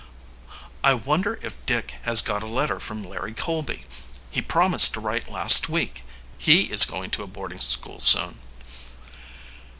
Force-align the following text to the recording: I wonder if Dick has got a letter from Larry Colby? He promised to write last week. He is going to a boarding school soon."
I 0.83 0.95
wonder 0.95 1.39
if 1.43 1.63
Dick 1.67 1.97
has 2.05 2.23
got 2.23 2.41
a 2.41 2.47
letter 2.47 2.79
from 2.79 3.03
Larry 3.03 3.35
Colby? 3.35 3.85
He 4.31 4.41
promised 4.41 4.93
to 4.95 4.99
write 4.99 5.29
last 5.31 5.69
week. 5.69 6.03
He 6.39 6.71
is 6.71 6.85
going 6.85 7.11
to 7.11 7.21
a 7.23 7.27
boarding 7.27 7.59
school 7.59 7.99
soon." 7.99 8.39